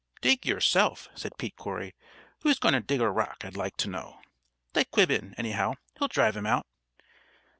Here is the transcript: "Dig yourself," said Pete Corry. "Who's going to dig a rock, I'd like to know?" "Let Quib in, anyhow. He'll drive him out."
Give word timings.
"Dig 0.19 0.47
yourself," 0.47 1.09
said 1.13 1.37
Pete 1.37 1.55
Corry. 1.55 1.93
"Who's 2.41 2.57
going 2.57 2.73
to 2.73 2.79
dig 2.79 3.01
a 3.01 3.11
rock, 3.11 3.45
I'd 3.45 3.55
like 3.55 3.77
to 3.77 3.87
know?" 3.87 4.19
"Let 4.73 4.89
Quib 4.89 5.11
in, 5.11 5.35
anyhow. 5.37 5.75
He'll 5.99 6.07
drive 6.07 6.35
him 6.35 6.47
out." 6.47 6.65